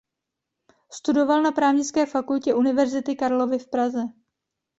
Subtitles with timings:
[0.93, 4.01] Studoval na Právnické fakultě Univerzity Karlovy v Praze.